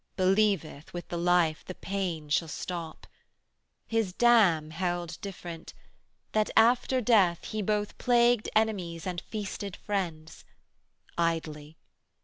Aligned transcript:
'Believeth 0.15 0.93
with 0.95 1.09
the 1.09 1.17
life, 1.17 1.63
the 1.63 1.75
pain 1.75 2.27
shall 2.29 2.47
stop. 2.47 3.05
250 3.91 3.95
His 3.95 4.13
dam 4.13 4.71
held 4.71 5.19
different, 5.21 5.75
that 6.31 6.49
after 6.57 7.01
death 7.01 7.45
He 7.45 7.61
both 7.61 7.95
plagued 7.99 8.49
enemies 8.55 9.05
and 9.05 9.21
feasted 9.21 9.75
friends: 9.75 10.43
Idly! 11.19 11.77